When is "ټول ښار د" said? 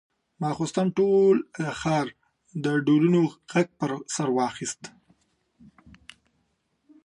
0.97-2.65